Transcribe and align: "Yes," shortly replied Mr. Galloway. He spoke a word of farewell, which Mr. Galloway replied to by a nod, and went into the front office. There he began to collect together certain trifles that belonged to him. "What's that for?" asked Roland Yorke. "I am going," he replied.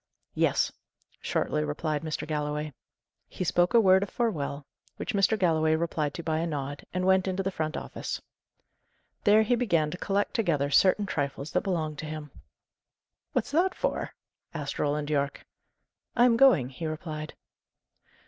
"Yes," 0.33 0.71
shortly 1.21 1.63
replied 1.63 2.01
Mr. 2.01 2.25
Galloway. 2.27 2.73
He 3.27 3.43
spoke 3.43 3.75
a 3.75 3.79
word 3.79 4.01
of 4.01 4.09
farewell, 4.09 4.65
which 4.97 5.13
Mr. 5.13 5.37
Galloway 5.37 5.75
replied 5.75 6.15
to 6.15 6.23
by 6.23 6.39
a 6.39 6.47
nod, 6.47 6.83
and 6.91 7.05
went 7.05 7.27
into 7.27 7.43
the 7.43 7.51
front 7.51 7.77
office. 7.77 8.19
There 9.25 9.43
he 9.43 9.53
began 9.53 9.91
to 9.91 9.99
collect 9.99 10.33
together 10.33 10.71
certain 10.71 11.05
trifles 11.05 11.51
that 11.51 11.61
belonged 11.61 11.99
to 11.99 12.07
him. 12.07 12.31
"What's 13.33 13.51
that 13.51 13.75
for?" 13.75 14.15
asked 14.55 14.79
Roland 14.79 15.11
Yorke. 15.11 15.45
"I 16.15 16.25
am 16.25 16.35
going," 16.35 16.69
he 16.69 16.87
replied. 16.87 17.35